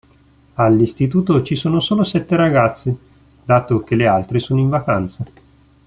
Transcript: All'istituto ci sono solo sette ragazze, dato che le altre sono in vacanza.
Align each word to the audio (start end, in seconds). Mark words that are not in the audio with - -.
All'istituto 0.55 1.43
ci 1.43 1.55
sono 1.55 1.79
solo 1.79 2.03
sette 2.03 2.35
ragazze, 2.35 2.97
dato 3.43 3.83
che 3.83 3.93
le 3.93 4.07
altre 4.07 4.39
sono 4.39 4.59
in 4.59 4.69
vacanza. 4.69 5.23